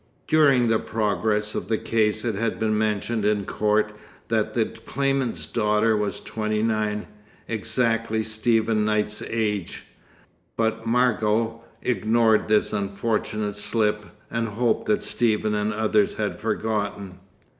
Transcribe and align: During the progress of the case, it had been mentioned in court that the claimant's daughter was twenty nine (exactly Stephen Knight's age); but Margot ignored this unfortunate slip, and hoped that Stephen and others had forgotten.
During 0.25 0.67
the 0.67 0.79
progress 0.79 1.53
of 1.53 1.67
the 1.67 1.77
case, 1.77 2.25
it 2.25 2.33
had 2.33 2.57
been 2.59 2.75
mentioned 2.75 3.23
in 3.23 3.45
court 3.45 3.93
that 4.29 4.55
the 4.55 4.65
claimant's 4.65 5.45
daughter 5.45 5.95
was 5.95 6.19
twenty 6.19 6.63
nine 6.63 7.05
(exactly 7.47 8.23
Stephen 8.23 8.83
Knight's 8.83 9.21
age); 9.21 9.83
but 10.57 10.87
Margot 10.87 11.61
ignored 11.83 12.47
this 12.47 12.73
unfortunate 12.73 13.55
slip, 13.55 14.07
and 14.31 14.47
hoped 14.47 14.87
that 14.87 15.03
Stephen 15.03 15.53
and 15.53 15.71
others 15.71 16.15
had 16.15 16.35
forgotten. 16.35 17.19